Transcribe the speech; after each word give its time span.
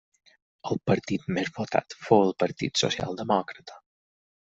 El 0.69 0.81
partit 0.91 1.27
més 1.37 1.53
votat 1.59 1.99
fou 2.07 2.25
el 2.25 2.35
Partit 2.47 2.85
Socialdemòcrata. 2.85 3.83